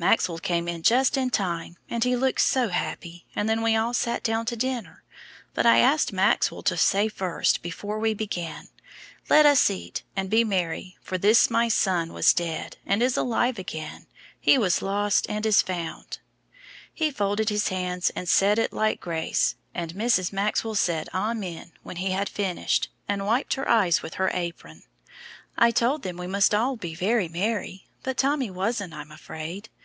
[0.00, 3.92] Maxwell came in just in time, and he looked so happy, and then we all
[3.92, 5.02] sat down to dinner,
[5.54, 8.68] but I asked Maxwell to say first before we began:
[9.28, 13.58] 'Let us eat, and be merry, for this my son was dead, and is alive
[13.58, 14.06] again,
[14.38, 16.18] he was lost, and is found.'
[16.94, 20.32] He folded his hands and said it like grace, and Mrs.
[20.32, 24.84] Maxwell said 'Amen' when he had finished, and wiped her eyes with her apron.
[25.58, 29.68] I told them we must all be very merry, but Tommy wasn't, I'm afraid.